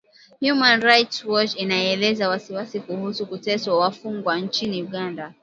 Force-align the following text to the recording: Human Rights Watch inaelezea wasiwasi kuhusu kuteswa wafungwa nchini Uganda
Human 0.39 0.79
Rights 0.81 1.23
Watch 1.25 1.55
inaelezea 1.55 2.29
wasiwasi 2.29 2.79
kuhusu 2.79 3.25
kuteswa 3.25 3.79
wafungwa 3.79 4.35
nchini 4.39 4.83
Uganda 4.83 5.33